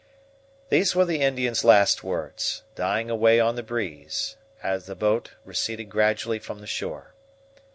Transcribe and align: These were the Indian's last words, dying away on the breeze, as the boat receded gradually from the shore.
These 0.69 0.95
were 0.95 1.05
the 1.05 1.21
Indian's 1.21 1.63
last 1.63 2.03
words, 2.03 2.63
dying 2.73 3.11
away 3.11 3.39
on 3.39 3.55
the 3.55 3.61
breeze, 3.61 4.35
as 4.63 4.87
the 4.87 4.95
boat 4.95 5.33
receded 5.45 5.91
gradually 5.91 6.39
from 6.39 6.57
the 6.57 6.65
shore. 6.65 7.13